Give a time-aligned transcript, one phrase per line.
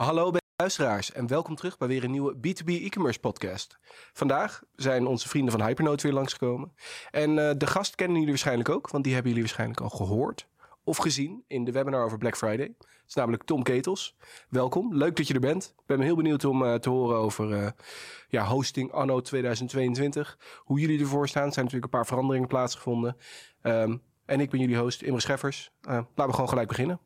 [0.00, 3.78] Hallo beste luisteraars en welkom terug bij weer een nieuwe B2B e-commerce podcast.
[4.12, 6.72] Vandaag zijn onze vrienden van Hypernote weer langsgekomen.
[7.10, 10.48] En uh, de gast kennen jullie waarschijnlijk ook, want die hebben jullie waarschijnlijk al gehoord
[10.84, 12.74] of gezien in de webinar over Black Friday.
[12.78, 14.16] Het is namelijk Tom Ketels.
[14.48, 15.74] Welkom, leuk dat je er bent.
[15.78, 17.68] Ik ben heel benieuwd om uh, te horen over uh,
[18.28, 20.38] ja, hosting anno 2022.
[20.58, 21.46] Hoe jullie ervoor staan.
[21.46, 23.16] Er zijn natuurlijk een paar veranderingen plaatsgevonden.
[23.62, 25.72] Um, en ik ben jullie host Imre Scheffers.
[25.80, 27.00] laten we gewoon gelijk beginnen.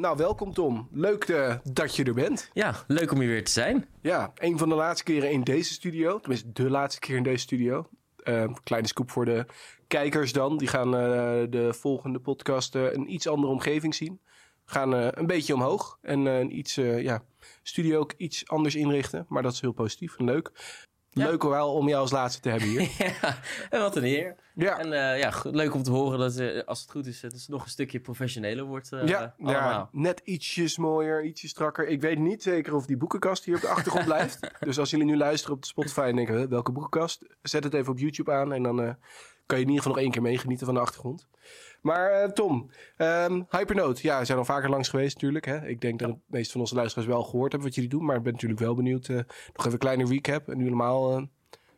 [0.00, 0.88] Nou, welkom Tom.
[0.92, 2.50] Leuk uh, dat je er bent.
[2.52, 3.86] Ja, leuk om hier weer te zijn.
[4.00, 6.18] Ja, een van de laatste keren in deze studio.
[6.20, 7.88] Tenminste, de laatste keer in deze studio.
[8.24, 9.46] Uh, kleine scoop voor de
[9.86, 10.58] kijkers dan.
[10.58, 11.00] Die gaan uh,
[11.50, 14.20] de volgende podcast een iets andere omgeving zien.
[14.64, 15.98] Gaan een beetje omhoog.
[16.02, 17.22] En een iets, ja,
[17.62, 19.26] studio ook iets anders inrichten.
[19.28, 20.52] Maar dat is heel positief en leuk.
[21.16, 21.26] Ja.
[21.26, 22.90] Leuk wel om jou als laatste te hebben hier.
[23.22, 23.38] ja,
[23.70, 24.34] en wat een eer.
[24.54, 24.78] Ja.
[24.78, 27.48] En uh, ja, leuk om te horen dat uh, als het goed is, het is
[27.48, 28.92] nog een stukje professioneler wordt.
[28.92, 31.88] Uh, ja, ja, net ietsjes mooier, ietsjes strakker.
[31.88, 34.50] Ik weet niet zeker of die boekenkast hier op de achtergrond blijft.
[34.60, 37.26] Dus als jullie nu luisteren op de Spotify en denken, welke boekenkast?
[37.42, 38.76] Zet het even op YouTube aan en dan
[39.46, 41.26] kan je in ieder geval nog één keer meegenieten van de achtergrond.
[41.86, 45.44] Maar uh, Tom, um, Hypernote, ja, we zijn al vaker langs geweest natuurlijk.
[45.44, 45.66] Hè?
[45.66, 48.04] Ik denk dat de meeste van onze luisteraars wel gehoord hebben wat jullie doen.
[48.04, 49.08] Maar ik ben natuurlijk wel benieuwd.
[49.08, 49.26] Uh, nog
[49.58, 50.48] even een kleine recap.
[50.48, 51.16] En nu helemaal uh,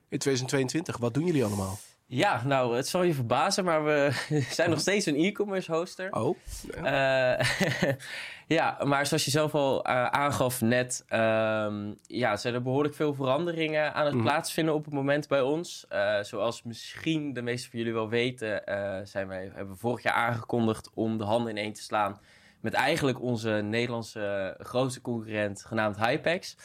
[0.08, 0.96] in 2022.
[0.96, 1.78] Wat doen jullie allemaal?
[2.10, 4.10] Ja, nou, het zal je verbazen, maar we
[4.50, 6.12] zijn nog steeds een e-commerce hoster.
[6.12, 6.36] Oh.
[6.82, 7.38] Ja.
[7.38, 7.46] Uh,
[8.58, 13.14] ja, maar zoals je zelf al uh, aangaf net, um, ja, zijn er behoorlijk veel
[13.14, 14.22] veranderingen aan het mm.
[14.22, 15.86] plaatsvinden op het moment bij ons.
[15.92, 18.62] Uh, zoals misschien de meesten van jullie wel weten,
[19.04, 22.20] zijn wij, hebben we vorig jaar aangekondigd om de handen ineen te slaan
[22.60, 26.56] met eigenlijk onze Nederlandse grootste concurrent genaamd Hypex.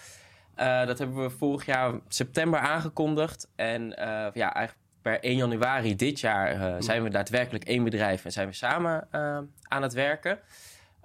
[0.55, 3.49] dat hebben we vorig jaar september aangekondigd.
[3.55, 3.89] En
[4.33, 8.47] ja, eigenlijk per 1 januari dit jaar uh, zijn we daadwerkelijk één bedrijf en zijn
[8.47, 10.39] we samen uh, aan het werken.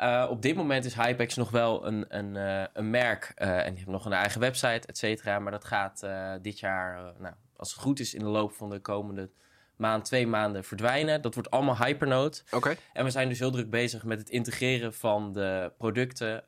[0.00, 2.34] Uh, op dit moment is Hypex nog wel een, een,
[2.72, 5.38] een merk en die heeft nog een eigen website, et cetera.
[5.38, 6.06] Maar dat gaat
[6.42, 9.30] dit jaar, nou, als het goed is, in de loop van de komende
[9.76, 11.22] maand, twee maanden verdwijnen.
[11.22, 12.42] Dat wordt allemaal Hypernote.
[12.50, 12.76] Oké.
[12.92, 16.44] En we zijn dus heel druk bezig met het integreren van de producten.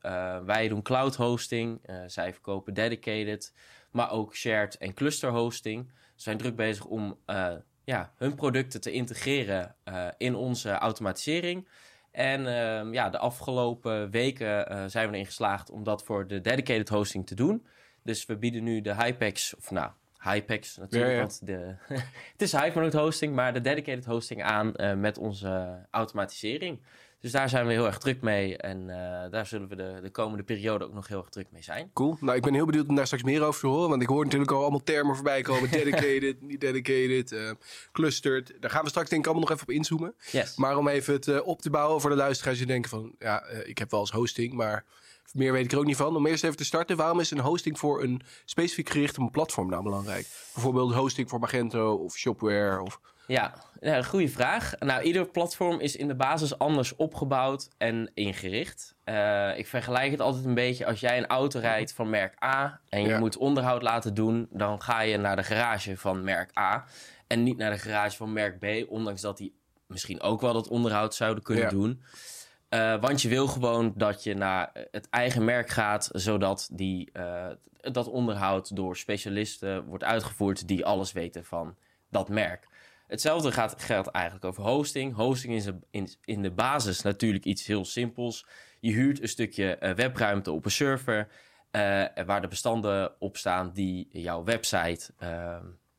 [0.46, 3.52] wij doen cloud hosting, zij verkopen dedicated,
[3.90, 5.90] maar ook shared en cluster hosting
[6.22, 7.52] zijn druk bezig om uh,
[7.84, 11.68] ja, hun producten te integreren uh, in onze automatisering.
[12.10, 16.40] En uh, ja, de afgelopen weken uh, zijn we erin geslaagd om dat voor de
[16.40, 17.66] dedicated hosting te doen.
[18.02, 21.22] Dus we bieden nu de Hypex, of nou, Hypex natuurlijk, ja, ja.
[21.22, 21.74] want de,
[22.32, 26.80] het is Hypernote hosting, maar de dedicated hosting aan met onze automatisering.
[27.20, 28.56] Dus daar zijn we heel erg druk mee.
[28.56, 28.94] En uh,
[29.30, 31.90] daar zullen we de, de komende periode ook nog heel erg druk mee zijn.
[31.92, 32.16] Cool.
[32.20, 33.88] Nou, ik ben heel benieuwd om daar straks meer over te horen.
[33.88, 35.70] Want ik hoor natuurlijk al allemaal termen voorbij komen.
[35.80, 37.50] Dedicated, niet dedicated, uh,
[37.92, 38.52] clustered.
[38.60, 40.14] Daar gaan we straks denk ik allemaal nog even op inzoomen.
[40.30, 40.56] Yes.
[40.56, 43.14] Maar om even het uh, op te bouwen voor de luisteraars die denken van...
[43.18, 44.84] Ja, ik heb wel eens hosting, maar
[45.32, 46.16] meer weet ik er ook niet van.
[46.16, 49.30] Om eerst even te starten, waarom is een hosting voor een specifiek gericht op een
[49.30, 50.26] platform nou belangrijk?
[50.54, 53.00] Bijvoorbeeld hosting voor Magento of Shopware of...
[53.30, 54.78] Ja, ja goede vraag.
[54.78, 58.94] Nou, ieder platform is in de basis anders opgebouwd en ingericht.
[59.04, 62.80] Uh, ik vergelijk het altijd een beetje als jij een auto rijdt van merk A
[62.88, 63.18] en je ja.
[63.18, 66.84] moet onderhoud laten doen, dan ga je naar de garage van merk A
[67.26, 69.54] en niet naar de garage van merk B, ondanks dat die
[69.86, 71.70] misschien ook wel dat onderhoud zouden kunnen ja.
[71.70, 72.02] doen.
[72.70, 77.46] Uh, want je wil gewoon dat je naar het eigen merk gaat, zodat die, uh,
[77.80, 81.76] dat onderhoud door specialisten wordt uitgevoerd die alles weten van
[82.08, 82.68] dat merk.
[83.10, 85.14] Hetzelfde gaat, geldt eigenlijk over hosting.
[85.14, 88.46] Hosting is in, in de basis natuurlijk iets heel simpels.
[88.80, 91.28] Je huurt een stukje uh, webruimte op een server
[92.26, 95.12] waar de bestanden op staan die jouw website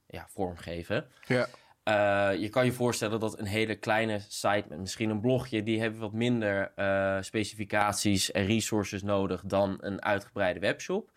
[0.07, 1.05] ja, vormgeven.
[1.27, 1.47] Ja.
[1.83, 5.79] Uh, je kan je voorstellen dat een hele kleine site met misschien een blogje, die
[5.79, 6.71] hebben wat minder
[7.23, 11.11] specificaties en resources nodig dan een uitgebreide webshop.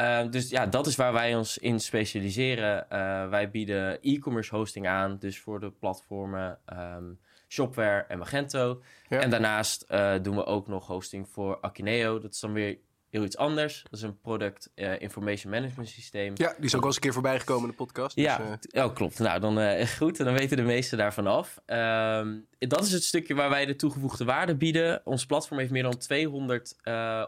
[0.00, 2.86] Uh, dus ja, dat is waar wij ons in specialiseren.
[3.30, 7.18] wij bieden e-commerce hosting aan, dus voor de platformen um,
[7.48, 8.82] Shopware en Magento.
[9.08, 9.20] Ja.
[9.20, 9.88] En daarnaast
[10.22, 12.18] doen we ook nog hosting voor Akineo.
[12.18, 12.78] Dat is dan weer
[13.10, 13.82] heel iets anders.
[13.82, 16.32] Dat is een product uh, information management systeem.
[16.36, 18.16] Ja, die is ook al eens een keer voorbij gekomen in de podcast.
[18.16, 18.84] Dus, ja, uh...
[18.84, 19.18] oh, klopt.
[19.18, 20.16] Nou, dan uh, goed.
[20.16, 21.60] Dan weten de meesten daarvan af.
[21.66, 25.00] Um, dat is het stukje waar wij de toegevoegde waarde bieden.
[25.04, 26.76] Ons platform heeft meer dan 200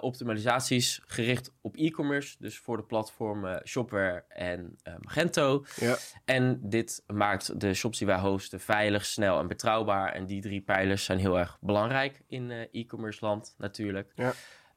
[0.00, 2.36] optimalisaties gericht op e-commerce.
[2.38, 5.64] Dus voor de platformen Shopware en Magento.
[5.76, 5.96] Ja.
[6.24, 10.12] En dit maakt de shops die wij hosten veilig, snel en betrouwbaar.
[10.12, 14.12] En die drie pijlers zijn heel erg belangrijk in e-commerce land natuurlijk.
[14.14, 14.32] Ja.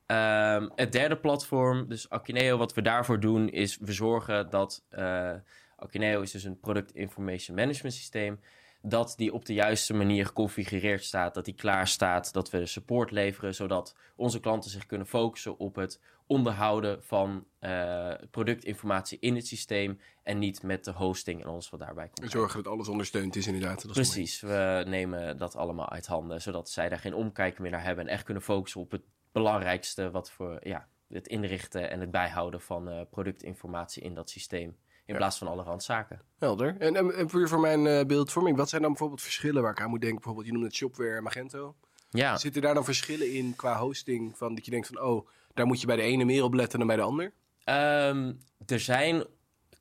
[0.06, 5.34] Ehm, het derde platform, dus Akineo, wat we daarvoor doen, is we zorgen dat uh,
[5.76, 8.40] Akineo is dus een product information management systeem,
[8.82, 13.12] dat die op de juiste manier geconfigureerd staat, dat die klaar staat, dat we support
[13.12, 19.48] leveren, zodat onze klanten zich kunnen focussen op het onderhouden van uh, productinformatie in het
[19.48, 22.22] systeem en niet met de hosting en alles wat daarbij komt.
[22.22, 23.82] En zorgen dat alles ondersteund is inderdaad.
[23.82, 27.84] Dat Precies, we nemen dat allemaal uit handen, zodat zij daar geen omkijken meer naar
[27.84, 29.02] hebben en echt kunnen focussen op het
[29.34, 34.78] belangrijkste wat voor ja, het inrichten en het bijhouden van uh, productinformatie in dat systeem.
[35.06, 36.22] In plaats van alle randzaken.
[36.38, 36.76] Helder.
[36.80, 39.82] En, en, en puur voor mijn uh, beeldvorming, wat zijn dan bijvoorbeeld verschillen waar ik
[39.82, 40.18] aan moet denken?
[40.18, 41.76] Bijvoorbeeld, je noemt het Shopware en Magento.
[42.10, 42.38] Ja.
[42.38, 44.38] Zitten daar dan verschillen in qua hosting?
[44.38, 46.80] Van dat je denkt van, oh, daar moet je bij de ene meer op letten
[46.80, 47.34] dan bij de ander?
[47.66, 49.26] Um, er zijn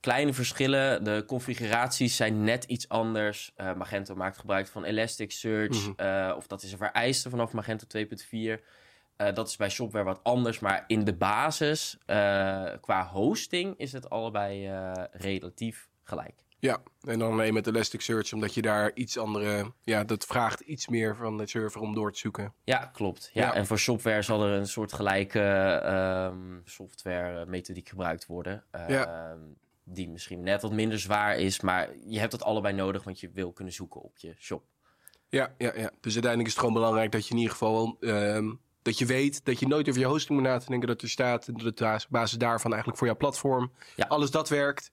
[0.00, 1.04] kleine verschillen.
[1.04, 3.52] De configuraties zijn net iets anders.
[3.56, 5.86] Uh, Magento maakt gebruik van Elasticsearch.
[5.86, 6.06] Mm -hmm.
[6.06, 8.62] uh, of dat is een vereiste vanaf Magento 2.4.
[9.22, 12.16] Uh, dat is bij Shopware wat anders, maar in de basis, uh,
[12.80, 16.44] qua hosting, is het allebei uh, relatief gelijk.
[16.58, 19.72] Ja, en dan alleen met Elasticsearch, omdat je daar iets andere...
[19.82, 22.54] Ja, dat vraagt iets meer van de server om door te zoeken.
[22.64, 23.30] Ja, klopt.
[23.32, 23.54] Ja, ja.
[23.54, 25.40] En voor Shopware zal er een soort gelijke
[26.32, 28.64] um, software methodiek gebruikt worden.
[28.88, 29.36] ja.
[29.84, 33.30] Die misschien net wat minder zwaar is, maar je hebt het allebei nodig, want je
[33.32, 34.64] wil kunnen zoeken op je shop.
[35.28, 35.90] Ja, ja, ja.
[36.00, 37.96] dus uiteindelijk is het gewoon belangrijk dat je in ieder geval...
[38.00, 40.88] Um, dat je weet dat je nooit over je hosting moet na te denken.
[40.88, 43.72] Dat er staat en dat het op basis daarvan eigenlijk voor jouw platform.
[43.96, 44.04] Ja.
[44.08, 44.92] Alles dat werkt.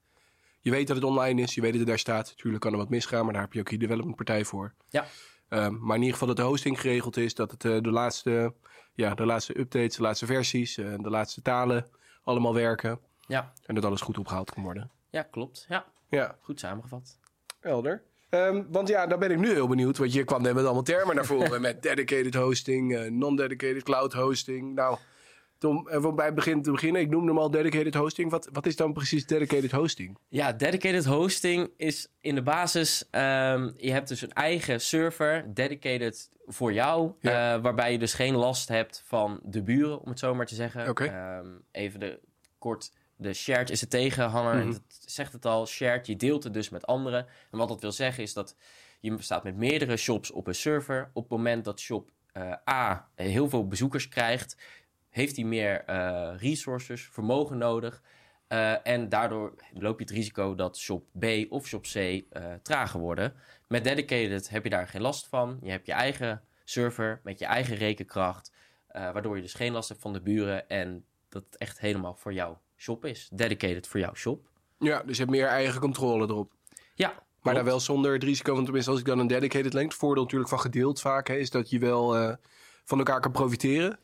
[0.60, 1.54] Je weet dat het online is.
[1.54, 2.28] Je weet dat het daar staat.
[2.28, 4.74] Natuurlijk kan er wat misgaan, maar daar heb je ook je development partij voor.
[4.88, 5.06] Ja.
[5.48, 7.34] Um, maar in ieder geval dat de hosting geregeld is.
[7.34, 8.54] Dat het uh, de, laatste,
[8.94, 11.86] ja, de laatste updates, de laatste versies, uh, de laatste talen
[12.24, 13.00] allemaal werken.
[13.26, 13.52] Ja.
[13.66, 14.90] En dat alles goed opgehaald kan worden.
[15.10, 15.66] Ja, klopt.
[15.68, 15.86] Ja.
[16.08, 16.36] Ja.
[16.40, 17.18] Goed samengevat.
[17.60, 18.02] Helder.
[18.30, 19.98] Um, want ja, daar ben ik nu heel benieuwd.
[19.98, 21.60] Want je kwam net met allemaal termen naar voren.
[21.70, 24.74] met dedicated hosting, uh, non-dedicated cloud hosting.
[24.74, 24.98] Nou,
[25.58, 27.02] Tom, even bij het begin te beginnen.
[27.02, 28.30] Ik noemde hem al dedicated hosting.
[28.30, 30.18] Wat, wat is dan precies dedicated hosting?
[30.28, 33.04] Ja, dedicated hosting is in de basis...
[33.10, 37.12] Um, je hebt dus een eigen server, dedicated voor jou.
[37.20, 37.56] Ja.
[37.56, 40.54] Uh, waarbij je dus geen last hebt van de buren, om het zo maar te
[40.54, 41.02] zeggen.
[41.02, 42.20] Um, even de,
[42.58, 44.56] kort de shared is het tegenhanger.
[44.56, 44.72] Mhm.
[44.72, 45.66] Dat zegt het al.
[45.66, 47.26] Shared, je deelt het dus met anderen.
[47.50, 48.56] En wat dat wil zeggen is dat
[49.00, 51.10] je staat met meerdere shops op een server.
[51.12, 54.56] Op het moment dat shop uh, A heel veel bezoekers krijgt,
[55.08, 58.02] heeft hij meer uh, resources, vermogen nodig.
[58.48, 62.22] Uh, en daardoor loop je het risico dat shop B of shop C
[62.62, 63.34] trager worden.
[63.66, 65.58] Met dedicated heb je daar geen last van.
[65.62, 68.52] Je hebt je eigen server met je eigen rekenkracht.
[68.92, 70.68] waardoor je dus geen last hebt van de buren.
[70.68, 73.28] En dat het echt helemaal voor jou shop is.
[73.32, 74.48] Dedicated voor jouw shop.
[74.78, 76.52] Ja, dus je hebt meer eigen controle erop.
[76.94, 77.22] Ja.
[77.42, 79.90] Maar dan wel zonder het risico, want tenminste als ik dan een dedicated link...
[79.90, 82.34] het voordeel natuurlijk van gedeeld vaak hè, is dat je wel uh,
[82.84, 83.98] van elkaar kan profiteren.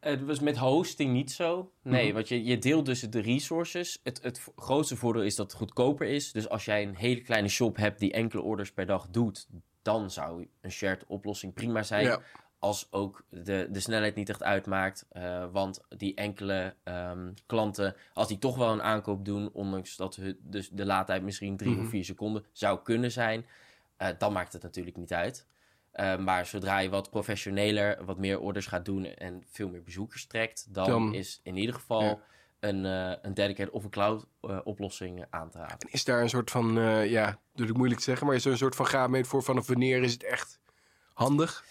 [0.00, 1.72] Het was met hosting niet zo.
[1.82, 2.14] Nee, Mhm.
[2.14, 4.00] want je, je deelt dus de resources.
[4.02, 6.32] Het, het grootste voordeel is dat het goedkoper is.
[6.32, 9.46] Dus als jij een hele kleine shop hebt die enkele orders per dag doet...
[9.82, 12.04] dan zou een shared oplossing prima zijn.
[12.04, 12.20] Ja.
[12.58, 15.06] Als ook de, de snelheid niet echt uitmaakt.
[15.08, 20.16] Eh, want die enkele ehm, klanten, als die toch wel een aankoop doen, ondanks dat
[20.16, 21.80] hun, dus de laadtijd misschien drie Mhm.
[21.80, 23.46] of vier seconden zou kunnen zijn,
[23.96, 25.46] eh, dan maakt het natuurlijk niet uit.
[25.90, 30.26] Eh, maar zodra je wat professioneler, wat meer orders gaat doen en veel meer bezoekers
[30.26, 32.18] trekt, dan, Dan- is in ieder geval Ja.
[32.60, 32.84] een,
[33.24, 34.26] een dedicated of een cloud
[34.64, 35.90] oplossing aan te raden.
[35.90, 36.72] Is daar een soort van,
[37.08, 38.26] ja, natuurlijk moeilijk te zeggen...
[38.26, 40.58] maar is er een soort van graadmeter voor vanaf wanneer is het echt
[41.14, 41.64] handig?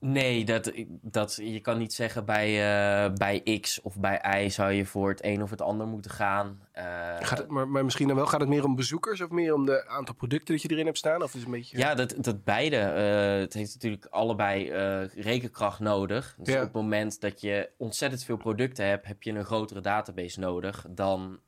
[0.00, 4.72] Nee, dat, dat, je kan niet zeggen bij, uh, bij X of bij Y zou
[4.72, 6.60] je voor het een of het ander moeten gaan.
[6.78, 6.84] Uh,
[7.20, 9.20] Gaat het, maar, maar misschien dan wel, gaat het meer om bezoekers...
[9.20, 11.22] of meer om de aantal producten dat je erin hebt staan?
[11.22, 11.78] Of is het een beetje...
[11.78, 12.76] Ja, dat, dat beide.
[12.76, 14.70] Uh, het heeft natuurlijk allebei
[15.14, 16.34] rekenkracht nodig.
[16.38, 16.60] Dus Ja.
[16.60, 19.06] op het moment dat je ontzettend veel producten hebt...
[19.06, 21.38] heb je een grotere database nodig dan...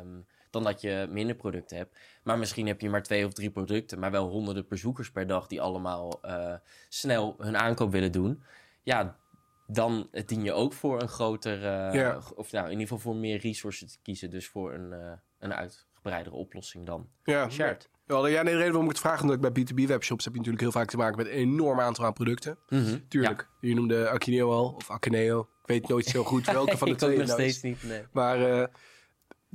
[0.00, 1.98] Um, dan dat je minder producten hebt.
[2.22, 5.46] Maar misschien heb je maar twee of drie producten, maar wel honderden bezoekers per dag
[5.46, 6.54] die allemaal uh,
[6.88, 8.42] snel hun aankoop willen doen.
[8.82, 9.18] Ja,
[9.66, 12.20] dan dien je ook voor een groter, uh, Ja.
[12.34, 14.30] of nou in ieder geval voor meer resources te kiezen.
[14.30, 17.50] Dus voor een, uh, een uitgebreidere oplossing dan ja.
[17.50, 17.88] shared.
[18.06, 20.32] Ja, ja, nee, de reden waarom ik het vraag, omdat ik bij B2B webshops heb
[20.32, 22.58] je natuurlijk heel vaak te maken met een enorm aantal aan producten.
[22.68, 23.08] Mm -hmm.
[23.08, 25.40] Tuurlijk, je noemde Akineo al, of Akineo.
[25.40, 27.82] Ik weet nooit zo goed welke van de ik twee het nog nou steeds niet,
[27.90, 28.02] nee.
[28.12, 28.68] Maar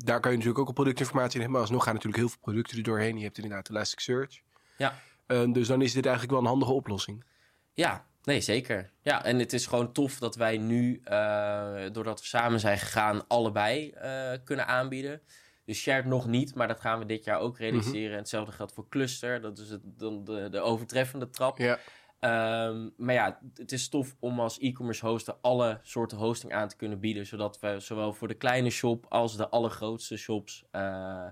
[0.03, 1.51] daar kan je natuurlijk ook op productinformatie in hebben.
[1.51, 3.17] Maar alsnog gaan natuurlijk heel veel producten er doorheen.
[3.17, 4.41] Je hebt inderdaad Elasticsearch.
[4.77, 4.99] Ja.
[5.27, 7.23] Uh, dus dan is dit eigenlijk wel een handige oplossing.
[7.73, 8.91] Ja, nee, zeker.
[9.01, 13.27] Ja, en het is gewoon tof dat wij nu, uh, doordat we samen zijn gegaan,
[13.27, 15.21] allebei uh, kunnen aanbieden.
[15.65, 18.01] Dus shared nog niet, maar dat gaan we dit jaar ook realiseren.
[18.01, 18.17] Mm -hmm.
[18.17, 19.41] Hetzelfde geldt voor cluster.
[19.41, 21.57] Dat is het, dan de, de overtreffende trap.
[21.57, 21.79] Ja.
[22.19, 26.75] Ehm, maar ja, het is tof om als e-commerce hoster alle soorten hosting aan te
[26.75, 27.25] kunnen bieden.
[27.25, 31.25] Zodat we zowel voor de kleine shop als de allergrootste shops uh,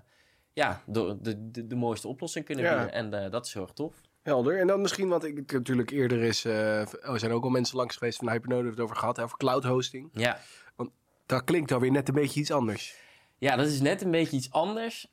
[0.54, 2.92] ja, de, de, de, mooiste oplossing kunnen bieden.
[2.92, 4.02] En uh, dat is heel erg tof.
[4.22, 4.60] Helder.
[4.60, 7.96] En dan misschien, wat ik natuurlijk eerder is, uh, er zijn ook al mensen langs
[7.96, 10.10] geweest van Hypernode het over gehad, over cloud hosting.
[10.14, 10.40] Ja.
[10.76, 10.90] Want
[11.26, 12.96] dat klinkt alweer net een beetje iets anders.
[13.38, 15.12] Ja, dat is net een beetje iets anders.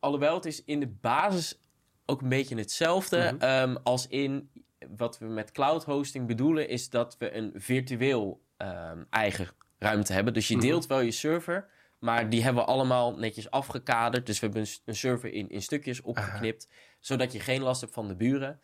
[0.00, 1.60] alhoewel het is in de basis
[2.06, 3.30] ook een beetje hetzelfde.
[3.32, 3.70] Mm -hmm.
[3.70, 4.50] um, als in
[4.96, 9.48] wat we met cloud hosting bedoelen, is dat we een virtueel um, eigen
[9.78, 10.34] ruimte hebben.
[10.34, 10.64] Dus je Mhm.
[10.66, 14.26] deelt wel je server, maar die hebben we allemaal netjes afgekaderd.
[14.26, 16.68] Dus we hebben een, server in, in stukjes opgeknipt,
[17.00, 18.60] zodat je geen last hebt van de buren.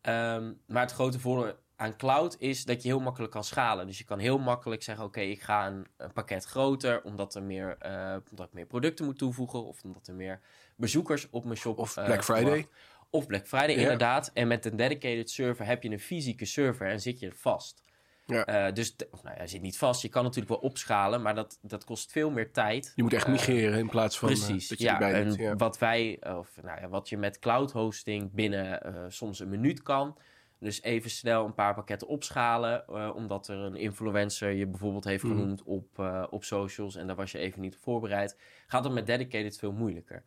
[0.00, 3.86] Ehm, maar het grote voordeel aan cloud is dat je heel makkelijk kan schalen.
[3.86, 7.42] Dus je kan heel makkelijk zeggen: Oké, ik ga een, een pakket groter, omdat, er
[7.42, 10.40] meer, eh, omdat ik meer producten moet toevoegen, of omdat er meer
[10.76, 12.68] bezoekers op mijn shop Of eh, Black Friday.
[13.10, 13.80] Of Black Friday, Ja.
[13.80, 14.30] inderdaad.
[14.34, 17.82] En met een dedicated server heb je een fysieke server en zit je vast.
[18.26, 18.44] Ja.
[18.46, 20.02] Eh, dus, nou ja, zit niet vast.
[20.02, 22.92] Je kan natuurlijk wel opschalen, maar dat, dat kost veel meer tijd.
[22.94, 24.92] Je moet echt Eh, migreren in plaats van eh, Precies, dat je ja.
[24.92, 25.32] erbij En.
[25.32, 25.56] Ja.
[25.56, 28.80] wat wij, of nou ja, wat je met cloud hosting binnen
[29.12, 30.18] soms een minuut kan.
[30.60, 35.32] Dus even snel een paar pakketten opschalen, omdat er een influencer je bijvoorbeeld heeft Mhm.
[35.32, 35.98] genoemd op,
[36.30, 38.36] op socials en daar was je even niet op voorbereid.
[38.66, 40.22] Gaat het met dedicated veel moeilijker.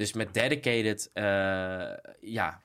[0.00, 2.62] Dus met dedicated, eh, ja,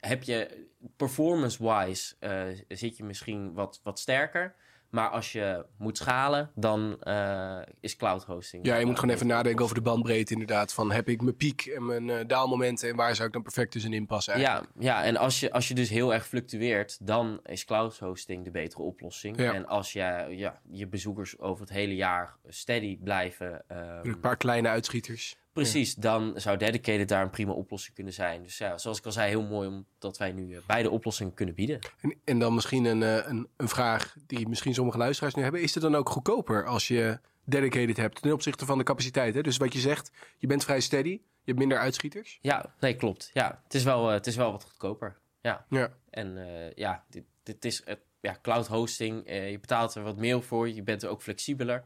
[0.00, 4.54] heb je performance-wise eh, zit je misschien wat, wat sterker.
[4.90, 8.66] Maar als je moet schalen, dan eh, is cloud hosting.
[8.66, 10.72] Ja, je moet gewoon even nadenken over de bandbreedte inderdaad.
[10.72, 13.70] Van heb ik mijn piek en mijn eh, daalmomenten en waar zou ik dan perfect
[13.70, 14.72] tussenin passen eigenlijk?
[14.78, 18.44] Ja, ja, en als je, als je dus heel erg fluctueert, dan is cloud hosting
[18.44, 19.38] de betere oplossing.
[19.38, 19.54] Ja.
[19.54, 24.36] En als je, ja, je bezoekers over het hele jaar steady blijven, ehm, Een paar
[24.36, 25.36] kleine uitschieters.
[25.62, 28.42] Precies, dan zou dedicated daar een prima oplossing kunnen zijn.
[28.42, 31.54] Dus ja, zoals ik al zei, heel mooi omdat wij nu eh, beide oplossingen kunnen
[31.54, 31.78] bieden.
[32.00, 35.62] En, en dan misschien een, eh, een, een vraag die misschien sommige luisteraars nu hebben.
[35.62, 39.34] Is het dan ook goedkoper als je dedicated hebt ten opzichte van de capaciteit?
[39.34, 39.42] Hè?
[39.42, 42.38] Dus wat je zegt, je bent vrij steady, je hebt minder uitschieters.
[42.42, 43.30] Ja, nee, klopt.
[43.32, 45.18] Ja, het is wel, eh, het is wel wat goedkoper.
[45.40, 45.66] Ja.
[45.70, 45.92] Ja.
[46.10, 46.38] En
[46.74, 47.82] ja, dit, dit is
[48.20, 49.22] ja, cloud hosting.
[49.26, 50.68] je betaalt er wat meer voor.
[50.68, 51.84] Je bent er ook flexibeler.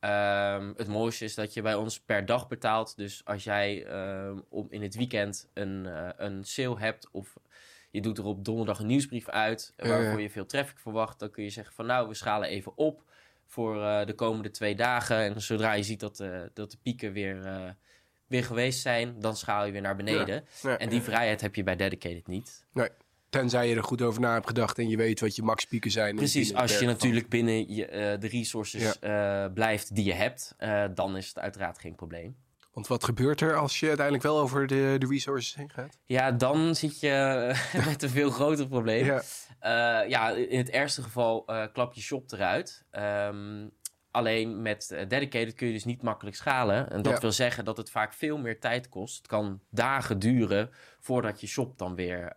[0.00, 2.96] Ehm, het mooiste is dat je bij ons per dag betaalt.
[2.96, 7.36] Dus als jij ehm, om in het weekend een, eh, een sale hebt of
[7.90, 11.44] je doet er op donderdag een nieuwsbrief uit waarvoor je veel traffic verwacht, dan kun
[11.44, 13.02] je zeggen van nou, we schalen even op
[13.46, 15.16] voor eh, de komende twee dagen.
[15.16, 17.76] En zodra je ziet dat, eh, dat de pieken weer,
[18.26, 20.44] weer geweest zijn, dan schaal je weer naar beneden.
[20.62, 22.66] Ja, En die vrijheid heb je bij Dedicated niet.
[23.30, 25.90] Tenzij je er goed over na hebt gedacht en je weet wat je max pieken
[25.90, 26.16] zijn.
[26.16, 30.84] Precies, als je natuurlijk binnen je, eh, de resources eh, blijft die je hebt, eh,
[30.94, 32.36] dan is het uiteraard geen probleem.
[32.72, 35.98] Want wat gebeurt er als je uiteindelijk wel over de, de resources heen gaat?
[36.04, 37.50] Ja, dan zit je
[37.88, 39.04] met een veel groter probleem.
[39.04, 39.22] Ja.
[40.02, 42.84] Ja, in het ergste geval klap je shop eruit.
[42.90, 43.66] Ehm,
[44.10, 46.90] alleen met dedicated kun je dus niet makkelijk schalen.
[46.90, 47.20] En dat Ja.
[47.20, 49.16] wil zeggen dat het vaak veel meer tijd kost.
[49.16, 50.70] Het kan dagen duren
[51.00, 52.32] voordat je shop dan weer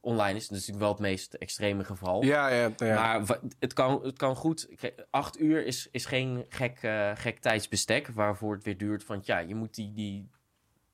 [0.00, 0.48] online is.
[0.48, 2.22] Dat is natuurlijk wel het meest extreme geval.
[2.22, 3.18] Ja, ja, ja.
[3.18, 4.68] Maar het kan, het kan goed.
[5.10, 9.06] Acht uur is, is geen gek, eh, gek tijdsbestek waarvoor het weer duurt.
[9.06, 10.28] Want ja, je moet, die, die,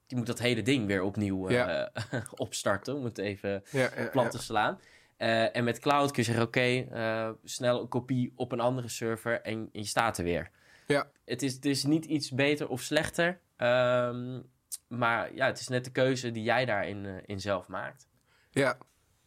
[0.07, 1.91] je moet dat hele ding weer opnieuw eh, Ja.
[2.37, 2.95] opstarten.
[2.95, 4.81] Om het even ja, plat te slaan.
[5.17, 6.87] Eh, en met cloud kun je zeggen, oké,
[7.45, 10.51] snel een kopie op een andere server en je staat er weer.
[10.87, 11.11] Ja.
[11.25, 13.41] Het is, het is niet iets beter of slechter.
[13.57, 14.41] ehm,
[14.89, 18.09] maar ja, het is net de keuze die jij daarin in zelf maakt.
[18.51, 18.79] Ja.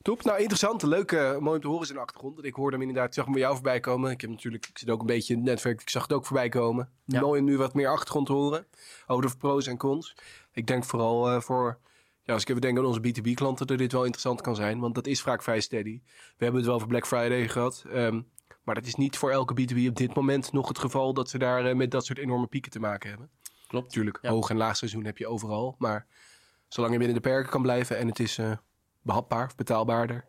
[0.08, 0.24] Top.
[0.24, 0.82] Nou, interessant.
[0.84, 1.12] Leuk.
[1.12, 2.44] eh, mooi om te horen in de achtergrond.
[2.46, 4.12] Ik hoorde hem inderdaad, ik zag hem bij jou voorbij komen.
[4.12, 5.82] Ik heb natuurlijk, ik zit ook een beetje in het netwerk.
[5.82, 6.90] Ik zag het ook voorbij komen.
[7.06, 7.20] Ja.
[7.22, 8.66] Mooi om nu wat meer achtergrond te horen.
[9.08, 10.16] Over de pro's en cons.
[10.52, 11.78] Ik denk vooral eh, voor,
[12.24, 14.80] ja, als ik even denk aan onze B2B-klanten, dat dit wel interessant kan zijn.
[14.80, 16.02] Want dat is vaak vrij steady.
[16.38, 17.84] We hebben het wel voor Black Friday gehad.
[17.92, 18.22] ehm,
[18.64, 21.38] maar dat is niet voor elke B2B op dit moment nog het geval dat ze
[21.38, 23.30] daar eh, met dat soort enorme pieken te maken hebben.
[23.68, 23.86] Klopt.
[23.86, 24.30] Natuurlijk, Ja.
[24.30, 25.76] hoog- en laagseizoen heb je overal.
[25.78, 26.06] Maar
[26.68, 28.52] zolang je binnen de perken kan blijven en het is eh,
[29.08, 30.26] behapbaar of betaalbaarder,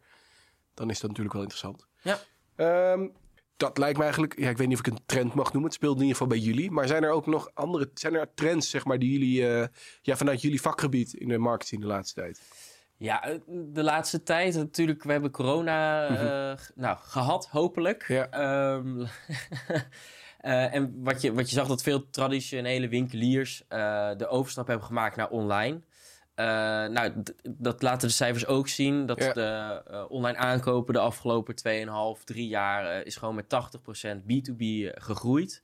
[0.75, 1.87] dan is dat natuurlijk wel interessant.
[2.03, 2.19] Ja.
[2.57, 3.09] Ehm,
[3.57, 5.65] dat lijkt me eigenlijk, ja, ik weet niet of ik een trend mag noemen.
[5.71, 6.71] Het speelt in ieder geval bij jullie.
[6.71, 9.67] Maar zijn er ook nog andere, zijn er trends, zeg maar, die jullie, eh,
[10.03, 12.41] ja, vanuit jullie vakgebied in de markt zien de laatste tijd?
[12.97, 18.05] Ja, eh, de laatste tijd natuurlijk, we hebben corona eh, g- nou, gehad, hopelijk.
[18.09, 18.29] Ja.
[18.31, 19.01] Ehm,
[20.39, 23.65] eh, en wat je, wat je zag, dat veel traditionele winkeliers
[24.17, 25.83] de overstap hebben gemaakt naar online.
[26.39, 26.45] Eh,
[26.87, 29.07] nou, dat laten de cijfers ook zien.
[29.07, 29.33] Dat Ja.
[29.33, 34.65] de eh, online aankopen de afgelopen 2,5, 3 jaar eh, is gewoon met 80% B2B
[34.95, 35.63] gegroeid.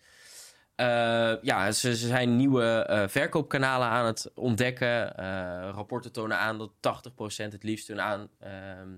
[1.43, 5.09] Ja, ze, ze zijn nieuwe verkoopkanalen aan het ontdekken.
[5.73, 8.89] Rapporten tonen aan dat 80% het liefst hun, aan, ehm,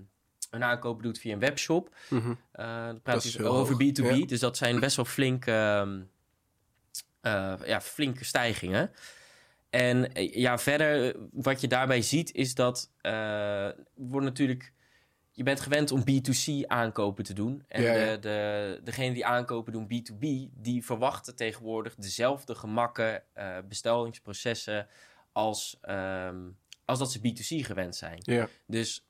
[0.51, 1.95] een aankoop doet via een webshop.
[2.09, 2.33] Mhm.
[2.51, 4.17] Dat praat heel over hoog, B2B.
[4.19, 4.25] ja.
[4.25, 5.99] Dus dat zijn best wel flinke, ehm,
[7.21, 8.91] eh, ja, flinke stijgingen.
[9.77, 14.73] En eh, ja, verder, eh, wat je daarbij ziet, is dat eh, wordt natuurlijk.
[15.31, 17.63] Je bent gewend om B2C aankopen te doen.
[17.67, 18.05] En Ja, ja.
[18.05, 23.23] De, de, degene die aankopen doen B2B, die verwachten tegenwoordig dezelfde gemakken,
[23.67, 24.87] bestellingsprocessen
[25.31, 26.49] als, ehm,
[26.85, 28.19] als dat ze B2C gewend zijn.
[28.21, 28.47] Ja.
[28.67, 29.06] Dus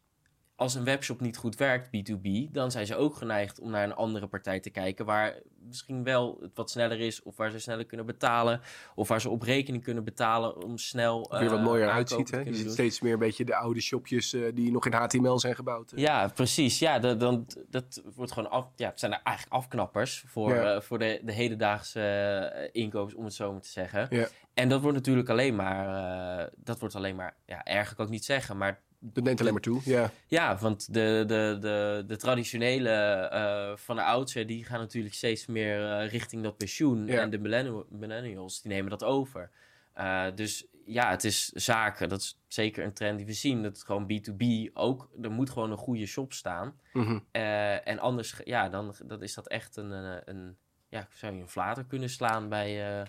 [0.57, 3.95] als een webshop niet goed werkt, B2B, dan zijn ze ook geneigd om naar een
[3.95, 5.35] andere partij te kijken waar
[5.67, 8.61] misschien wel het wat sneller is, of waar ze sneller kunnen betalen,
[8.95, 11.27] of waar ze op rekening kunnen betalen om snel.
[11.39, 12.31] Weer wat eh, mooier uitziet.
[12.31, 12.39] Hè?
[12.39, 15.55] Je ziet steeds meer een beetje de oude shopjes eh, die nog in HTML zijn
[15.55, 15.91] gebouwd.
[15.91, 15.99] eh.
[15.99, 16.79] Ja, precies.
[16.79, 18.67] Ja, dat, dan, dat wordt gewoon af.
[18.75, 20.81] Ja, het zijn er eigenlijk afknappers voor, Ja.
[20.81, 24.07] voor de, de hedendaagse inkopers, om het zo maar te zeggen.
[24.09, 24.27] Ja.
[24.53, 26.49] En dat wordt natuurlijk alleen maar.
[26.57, 27.35] dat wordt alleen maar.
[27.45, 29.81] Ja, erg kan ik niet zeggen, maar Dat neemt alleen maar toe.
[29.85, 30.11] Ja.
[30.27, 35.45] Ja, want de, de, de, de traditionele eh, van de oudsher, die gaan natuurlijk steeds
[35.45, 37.05] meer eh, richting dat pensioen.
[37.07, 37.21] Ja.
[37.21, 39.49] En de millennial- millennials, die nemen dat over.
[39.93, 42.09] Eh, dus ja, het is zaken.
[42.09, 43.63] Dat is zeker een trend die we zien.
[43.63, 46.79] Dat gewoon B2B ook, er moet gewoon een goede shop staan.
[46.93, 47.19] Mhm.
[47.31, 50.57] Eh, en anders, ja, dan, dan is dat echt een, een, een
[50.89, 53.05] ja, zou je een flater kunnen slaan bij eh,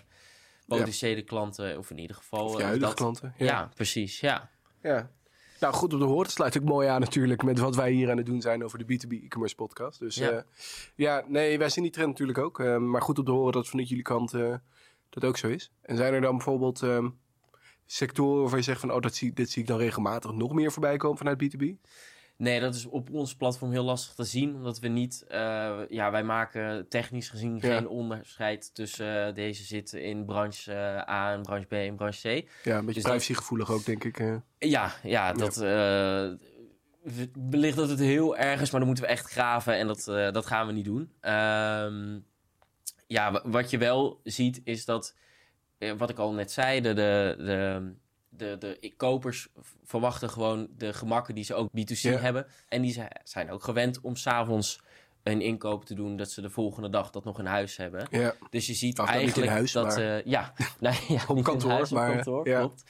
[0.67, 1.77] potentiële klanten.
[1.77, 2.45] Of in ieder geval.
[2.45, 3.33] Of je huidige dat, klanten.
[3.37, 3.71] ja.
[3.75, 4.49] precies, ja.
[4.81, 5.09] Ja.
[5.59, 6.31] Nou, goed op de hoort.
[6.31, 8.83] Sluit ook mooi aan natuurlijk met wat wij hier aan het doen zijn over de
[8.85, 9.99] B2B e-commerce podcast.
[9.99, 10.31] Dus Ja.
[10.31, 10.45] ja,
[10.95, 12.59] ja nee, wij zien die trend natuurlijk ook.
[12.59, 14.55] Eh, maar goed op de horen dat vanuit jullie kant eh,
[15.09, 15.71] dat ook zo is.
[15.81, 17.09] En zijn er dan bijvoorbeeld ehm,
[17.85, 18.93] sectoren waarvan je zegt van...
[18.93, 21.65] oh, dat zie, dit zie ik dan regelmatig nog meer voorbij komen vanuit B2B?
[22.39, 24.55] Nee, dat is op ons platform heel lastig te zien.
[24.55, 25.23] Omdat we niet...
[25.27, 27.75] eh, ja, wij maken technisch gezien Ja.
[27.75, 32.19] geen onderscheid tussen eh, deze zitten in branche eh, A en branche B en branche
[32.41, 32.49] C.
[32.63, 34.23] Ja, een beetje Dus dat- privacygevoelig ook, denk ik.
[34.59, 35.55] Ja, ja, dat...
[37.49, 39.73] wellicht dat het heel erg is, maar dan moeten we echt graven.
[39.73, 40.03] En dat,
[40.33, 41.11] dat gaan we niet doen.
[41.21, 42.19] Ehm,
[43.07, 45.15] ja, wa- wat je wel ziet is dat...
[45.97, 46.93] wat ik al net zei, de...
[46.93, 47.93] de, de
[48.29, 49.47] de, de kopers
[49.83, 52.17] verwachten gewoon de gemakken die ze ook B2C Ja.
[52.17, 52.47] hebben.
[52.67, 54.81] En die zijn- zijn ook gewend om s'avonds
[55.23, 56.17] een inkoop te doen...
[56.17, 58.07] dat ze de volgende dag dat nog in huis hebben.
[58.11, 59.85] ja, Dus je ziet eigenlijk huis, dat...
[59.85, 62.59] maar- eh, ja, nee, ja, Op in kantoor, huis, op maar, kantoor, ja.
[62.59, 62.83] klopt.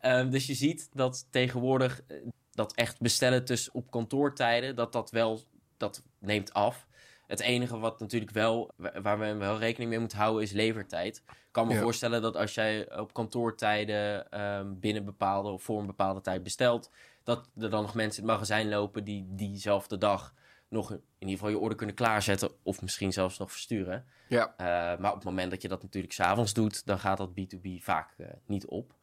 [0.00, 2.16] Ehm, dus je ziet dat tegenwoordig eh,
[2.52, 4.76] dat echt bestellen tussen op kantoortijden...
[4.76, 5.40] dat dat wel
[5.76, 6.85] dat neemt af.
[7.26, 8.70] Het enige wat natuurlijk wel...
[8.76, 11.16] wa- waar we wel rekening mee moeten houden is levertijd.
[11.26, 11.80] Ik kan me Ja.
[11.80, 14.30] voorstellen dat als jij op kantoortijden...
[14.30, 16.90] ehm, binnen bepaalde of voor een bepaalde tijd bestelt...
[17.24, 19.04] dat er dan nog mensen in het magazijn lopen...
[19.04, 20.34] die diezelfde dag
[20.68, 22.50] nog in ieder geval je order kunnen klaarzetten...
[22.62, 24.04] of misschien zelfs nog versturen.
[24.28, 24.54] ja.
[24.60, 24.66] Uh,
[25.00, 28.14] maar op het moment dat je dat natuurlijk s'avonds doet, dan gaat dat B2B vaak
[28.18, 28.94] uh, niet op.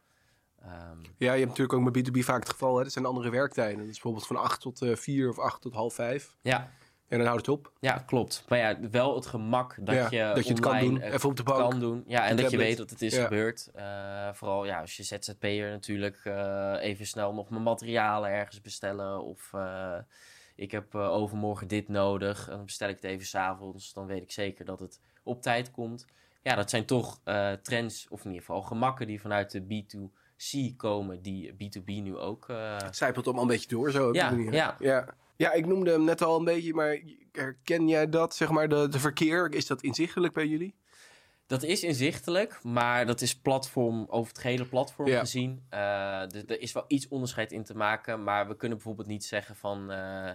[0.65, 3.29] Um, ja, je hebt natuurlijk ook met B2B vaak het geval, hè, dat zijn andere
[3.29, 3.77] werktijden.
[3.77, 6.35] Dat is bijvoorbeeld van 8 tot uh, 4 of 8 tot half 5.
[6.41, 6.71] Ja.
[7.13, 7.71] En dan houdt het op.
[7.79, 8.43] Ja, klopt.
[8.47, 11.35] Maar ja, wel het gemak dat ja, je dat je het kan doen, even op
[11.35, 11.69] de bank.
[11.69, 12.03] kan doen.
[12.07, 13.23] Ja, en dat je weet dat het is ja.
[13.23, 13.71] gebeurd.
[13.75, 19.23] Uh, vooral ja, als je ZZP'er natuurlijk uh, even snel nog mijn materialen ergens bestellen
[19.23, 19.95] of uh,
[20.55, 22.49] ik heb overmorgen dit nodig.
[22.49, 23.93] En dan bestel ik het even s'avonds.
[23.93, 26.05] Dan weet ik zeker dat het op tijd komt.
[26.41, 27.19] Ja, dat zijn toch
[27.61, 32.49] trends, of in ieder geval gemakken die vanuit de B2C komen, die B2B nu ook.
[32.49, 32.77] Uh...
[32.91, 34.07] Zijpelt allemaal een beetje door zo.
[34.07, 34.53] op Ja, die manier.
[34.53, 34.75] ja.
[34.79, 35.15] ja.
[35.43, 37.01] Ja, ik noemde hem net al een beetje, maar
[37.31, 39.53] herken jij dat, zeg maar, de, de verkeer?
[39.53, 40.75] Is dat inzichtelijk bij jullie?
[41.47, 45.19] Dat is inzichtelijk, maar dat is platform, over het gehele platform Ja.
[45.19, 45.63] gezien.
[45.73, 49.25] Uh, dus er is wel iets onderscheid in te maken, maar we kunnen bijvoorbeeld niet
[49.25, 50.31] zeggen van uh,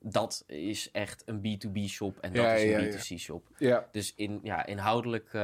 [0.00, 2.92] dat is echt een B2B shop en dat Ja, is een ja, ja.
[2.92, 3.46] B2C shop.
[3.92, 5.42] Dus in, ja, inhoudelijk uh,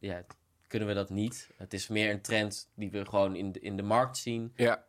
[0.00, 0.24] ja,
[0.66, 1.50] kunnen we dat niet.
[1.56, 4.52] Het is meer een trend die we gewoon in de, in de markt zien.
[4.56, 4.84] Ja.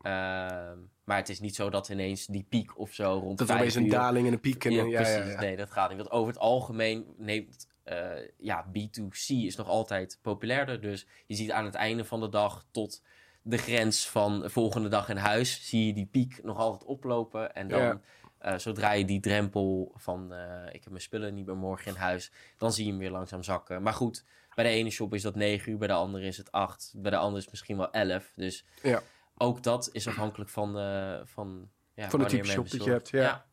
[1.08, 3.76] Maar het is niet zo dat ineens die piek of zo rond Dat er opeens
[3.76, 4.66] een daling en een piek.
[4.66, 5.32] En ja, ja, precies.
[5.32, 5.40] ja.
[5.40, 5.98] Nee, dat gaat niet.
[5.98, 10.82] Want over het algemeen neemt uh, ja, B2C is nog altijd populairder.
[10.82, 13.02] Dus je ziet aan het einde van de dag tot
[13.42, 15.68] de grens van de volgende dag in huis...
[15.70, 17.56] zie je die piek nog altijd oplopen.
[17.56, 18.02] En dan,
[18.46, 20.34] uh, zodra je die drempel van...
[20.34, 22.32] Uh, ik heb mijn spullen niet meer morgen in huis...
[22.58, 23.82] dan zie je hem weer langzaam zakken.
[23.82, 26.52] Maar goed, bij de ene shop is dat 9 uur, bij de andere is het
[26.52, 26.94] 8.
[26.96, 28.32] Bij de andere is het misschien wel 11.
[28.36, 29.02] Dus Ja.
[29.38, 30.80] Ook dat is afhankelijk van...
[30.80, 33.46] Uh, van ja, Van de type shop dat je hebt, ja.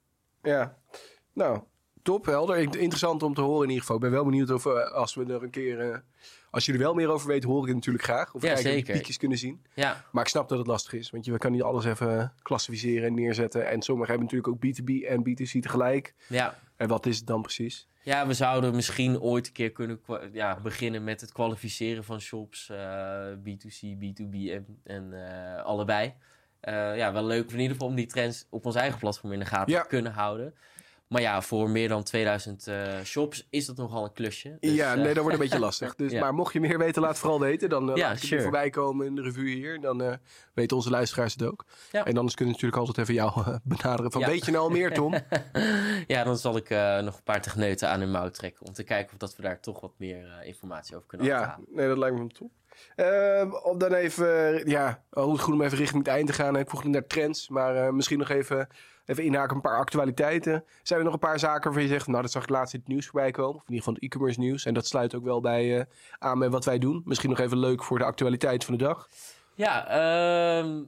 [0.42, 0.78] Ja.
[1.32, 1.60] Nou,
[2.02, 2.56] top, helder.
[2.58, 3.96] Interessant om te horen in ieder geval.
[3.96, 5.90] Ik ben wel benieuwd of eh, als we er een keer...
[5.92, 5.98] eh,
[6.50, 8.34] als je er wel meer over weet, hoor ik het natuurlijk graag.
[8.34, 9.66] Of Ja, kijken of piekjes kunnen zien.
[9.74, 10.04] ja.
[10.12, 11.10] Maar ik snap dat het lastig is.
[11.10, 13.66] Want je kan niet alles even klassificeren en neerzetten.
[13.68, 16.14] En sommigen hebben natuurlijk ook B2B en B2C tegelijk.
[16.28, 16.58] ja.
[16.76, 17.88] En wat is het dan precies?
[18.04, 20.00] Ja, we zouden misschien ooit een keer kunnen
[20.32, 22.68] ja, beginnen met het kwalificeren van shops.
[22.68, 26.14] eh, B2C, B2B en, en eh, allebei.
[26.96, 29.44] ja, wel leuk in ieder geval om die trends op ons eigen platform in de
[29.44, 30.54] gaten te kunnen houden.
[31.14, 34.56] Maar ja, voor meer dan 2000 uh, eh, shops is dat nogal een klusje.
[34.60, 35.94] Dus, ja, nee, dat wordt een beetje lastig.
[35.94, 37.68] Dus, Maar mocht je meer weten, laat vooral weten.
[37.68, 39.80] Dan uh, ja, laat je voorbij komen in de revue hier.
[39.80, 40.12] Dan uh,
[40.54, 41.64] weten onze luisteraars het ook.
[41.92, 42.04] Ja.
[42.04, 44.12] En anders kunnen we natuurlijk altijd even jou benaderen.
[44.12, 45.14] Van, weet je nou al meer, Tom?
[46.06, 46.68] ja, dan zal ik
[47.00, 48.66] nog een paar tegneuten aan hun mouw trekken.
[48.66, 51.88] Om te kijken of dat we daar toch wat meer informatie over kunnen ja, nee,
[51.88, 52.50] dat lijkt me top.
[52.96, 56.56] Uh, om dan even, ja, oh, goed om even richting het eind te gaan.
[56.56, 58.68] Ik vroeg naar trends, maar misschien nog even
[59.04, 60.64] even inhaken een paar actualiteiten.
[60.82, 62.80] Zijn er nog een paar zaken waarvan je zegt, nou dat zag ik laatst in
[62.80, 63.54] het nieuws voorbij komen.
[63.54, 64.64] Of in ieder geval het e-commerce nieuws.
[64.64, 65.82] En dat sluit ook wel bij uh,
[66.18, 67.02] aan met wat wij doen.
[67.04, 69.08] Misschien nog even leuk voor de actualiteit van de dag.
[69.54, 69.96] Ja,
[70.62, 70.80] uh,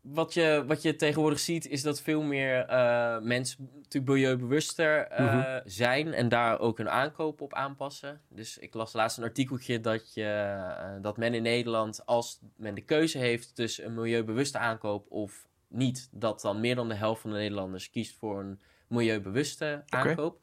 [0.00, 5.56] wat, je, wat je tegenwoordig ziet is dat veel meer uh, mensen natuurlijk milieubewuster uh,
[5.64, 6.12] zijn.
[6.12, 8.20] En daar ook hun aankoop op aanpassen.
[8.28, 12.84] Dus ik las laatst een artikeltje dat, je, dat men in Nederland, als men de
[12.84, 17.30] keuze heeft tussen een milieubewuste aankoop of niet dat dan meer dan de helft van
[17.30, 20.40] de Nederlanders kiest voor een milieubewuste aankoop.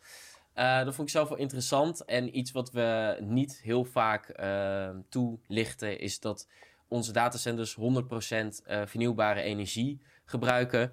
[0.55, 2.05] Uh, dat vond ik zelf wel interessant.
[2.05, 6.47] En iets wat we niet heel vaak uh, toelichten is dat
[6.87, 10.91] onze datacenters 100% uh, vernieuwbare energie gebruiken.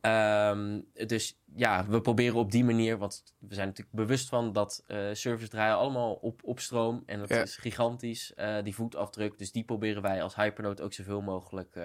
[0.00, 4.84] Um, dus ja, we proberen op die manier, want we zijn natuurlijk bewust van dat
[4.86, 7.02] uh, servers draaien allemaal op, op stroom.
[7.06, 9.38] En dat is gigantisch, uh, die voetafdruk.
[9.38, 11.76] Dus die proberen wij als Hypernode ook zoveel mogelijk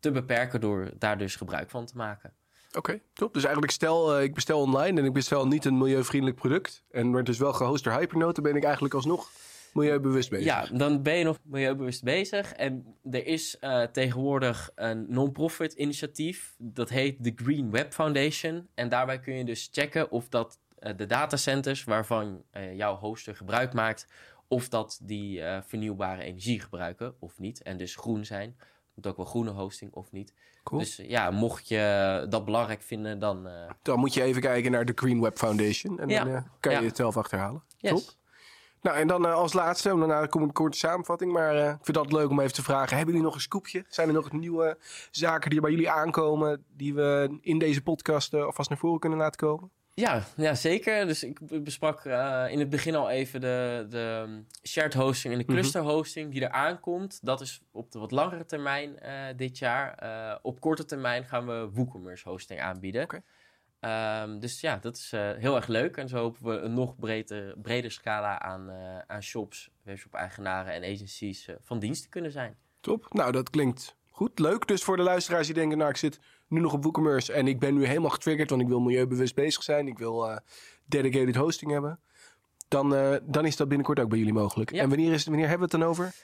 [0.00, 2.32] te beperken door daar dus gebruik van te maken.
[2.76, 3.34] Oké, top.
[3.34, 6.84] Dus eigenlijk stel, uh, ik bestel online en ik bestel niet een milieuvriendelijk product.
[6.90, 9.30] En wordt dus wel gehost door Hypernote, dan ben ik eigenlijk alsnog
[9.72, 10.44] milieubewust bezig.
[10.44, 12.52] Ja, dan ben je nog milieubewust bezig.
[12.52, 16.54] En er is uh, tegenwoordig een non-profit initiatief.
[16.58, 18.68] Dat heet de Green Web Foundation.
[18.74, 22.42] En daarbij kun je dus checken of dat uh, de datacenters waarvan
[22.74, 24.06] jouw hoster gebruik maakt...
[24.48, 27.62] of dat die vernieuwbare energie gebruiken of niet.
[27.62, 28.56] En dus groen zijn
[29.02, 30.32] moet ook wel groene hosting of niet.
[30.62, 30.80] Cool.
[30.80, 33.46] Dus ja, mocht je dat belangrijk vinden, dan...
[33.46, 33.52] Uh...
[33.82, 35.98] Dan moet je even kijken naar de Green Web Foundation.
[35.98, 37.62] En dan uh, kan je het zelf achterhalen.
[37.76, 38.04] Yes.
[38.04, 38.18] Top.
[38.82, 41.32] Nou, en dan uh, als laatste, daarna komt een korte samenvatting.
[41.32, 42.96] Maar ik vind dat leuk om even te vragen.
[42.96, 43.84] Hebben jullie nog een scoopje?
[43.88, 44.78] Zijn er nog nieuwe
[45.10, 46.64] zaken die bij jullie aankomen...
[46.76, 49.70] die we in deze podcast alvast naar voren kunnen laten komen?
[49.94, 51.06] Ja, ja, zeker.
[51.06, 55.44] Dus ik besprak uh, in het begin al even de, de shared hosting en de
[55.44, 55.54] mhm.
[55.54, 57.18] cluster hosting die er aankomt.
[57.22, 60.02] Dat is op de wat langere termijn uh, dit jaar.
[60.02, 63.02] Uh, op korte termijn gaan we WooCommerce hosting aanbieden.
[63.02, 63.22] Okay.
[64.22, 65.96] Um, dus ja, dat is heel erg leuk.
[65.96, 68.70] En zo hopen we een nog breder, breder scala aan,
[69.06, 72.56] aan shops, webshop-eigenaren en agencies van dienst te kunnen zijn.
[72.80, 73.06] Top.
[73.12, 74.38] Nou, dat klinkt goed.
[74.38, 74.66] Leuk.
[74.66, 77.58] Dus voor de luisteraars die denken, nou, ik zit nu nog op WooCommerce en ik
[77.58, 79.86] ben nu helemaal getriggerd, want ik wil milieubewust bezig zijn.
[79.86, 80.36] Ik wil uh,
[80.84, 82.00] dedicated hosting hebben.
[82.68, 84.70] Dan, uh, dan is dat binnenkort ook bij jullie mogelijk.
[84.70, 86.14] En wanneer, is, wanneer hebben we het dan over?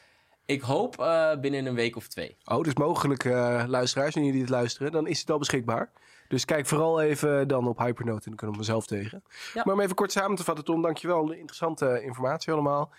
[0.47, 2.37] Ik hoop uh, binnen een week of twee.
[2.45, 3.25] Oh, dus mogelijk
[3.69, 5.93] luisteraars, wanneer jullie dit luisteren, dan is het al beschikbaar.
[6.29, 9.23] Dus kijk vooral even dan op Hypernote en dan kunnen we mezelf tegen.
[9.55, 9.63] Ja.
[9.65, 11.33] Maar om even kort samen te vatten, Tom, dankjewel.
[11.33, 12.93] Interessante informatie allemaal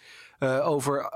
[0.63, 1.09] over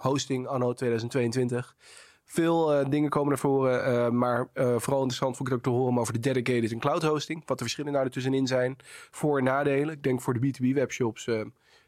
[0.00, 1.76] hosting anno 2022.
[2.24, 5.62] Veel uh, dingen komen naar voren, uh, maar uh, vooral interessant vond ik het ook
[5.62, 7.42] te horen over de dedicated en cloud hosting.
[7.46, 8.76] Wat de verschillen daar tussenin zijn,
[9.10, 9.94] voor- en nadelen.
[9.94, 11.24] Ik denk voor de B2B webshops,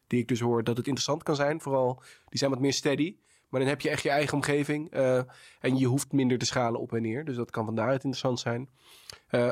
[0.06, 1.60] die ik dus hoor, dat het interessant kan zijn.
[1.60, 3.16] Vooral, die zijn wat meer steady.
[3.48, 4.90] Maar dan heb je echt je eigen omgeving
[5.60, 7.24] en je hoeft minder te schalen op en neer.
[7.24, 8.68] Dus dat kan van daaruit interessant zijn.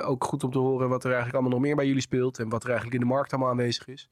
[0.04, 2.48] ook goed om te horen wat er eigenlijk allemaal nog meer bij jullie speelt en
[2.48, 4.08] wat er eigenlijk in de markt allemaal aanwezig is.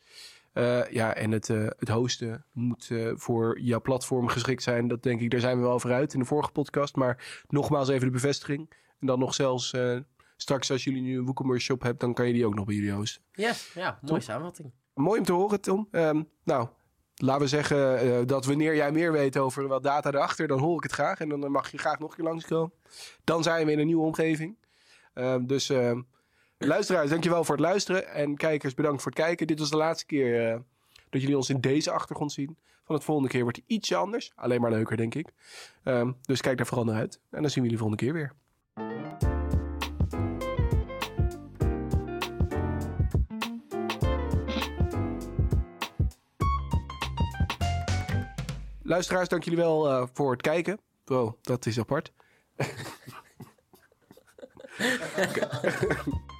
[0.54, 4.88] Uh, ja, en het, uh, het hosten moet uh, voor jouw platform geschikt zijn.
[4.88, 6.96] Dat denk ik, daar zijn we wel vooruit in de vorige podcast.
[6.96, 8.72] Maar nogmaals even de bevestiging.
[9.00, 9.74] En dan nog zelfs
[10.36, 12.74] straks als jullie nu een WooCommerce shop hebt, dan kan je die ook nog bij
[12.74, 13.22] jullie hosten.
[13.32, 14.72] Yes, ja, mooie samenvatting.
[14.94, 15.88] Mooi om te horen, Tom.
[15.90, 16.68] Um, nou,
[17.14, 20.82] laten we zeggen dat wanneer jij meer weet over wat data erachter, dan hoor ik
[20.82, 21.20] het graag.
[21.20, 22.72] En dan mag je graag nog een keer langskomen.
[23.24, 24.56] Dan zijn we in een nieuwe omgeving.
[25.14, 26.00] Um, dus ehm,
[26.64, 28.09] Luisteraars, dankjewel voor het luisteren.
[28.09, 29.46] En kijkers, bedankt voor het kijken.
[29.46, 30.59] Dit was de laatste keer uh,
[31.11, 32.57] dat jullie ons in deze achtergrond zien.
[32.85, 34.33] Van het volgende keer wordt het ietsje anders.
[34.35, 35.29] Alleen maar leuker, denk ik.
[35.85, 37.20] Um, dus kijk daar vooral naar uit.
[37.31, 38.33] En dan zien we jullie volgende keer weer.
[48.83, 50.79] Luisteraars, dank jullie wel uh, voor het kijken.
[51.05, 52.12] Wow, dat is apart.